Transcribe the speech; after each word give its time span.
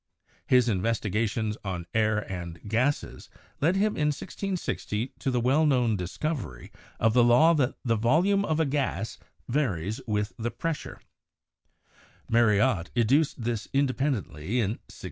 His 0.47 0.67
investigations 0.67 1.57
on 1.63 1.85
air 1.93 2.17
and 2.21 2.59
gases 2.67 3.29
led 3.61 3.75
him 3.75 3.93
in 3.95 4.07
1660 4.07 5.13
to 5.19 5.29
the 5.29 5.39
well 5.39 5.63
known 5.63 5.95
discovery 5.95 6.71
of 6.99 7.13
the 7.13 7.23
law 7.23 7.53
that 7.53 7.75
"the 7.85 7.97
volume 7.97 8.43
of 8.43 8.59
a 8.59 8.65
gas 8.65 9.19
varies 9.47 10.01
with 10.07 10.33
the 10.39 10.49
pressure" 10.49 11.01
(Marriotte 12.27 12.89
educed 12.95 13.43
this 13.43 13.67
inde 13.73 13.95
pendently 13.95 14.57
in 14.57 14.71
1677). 14.71 14.79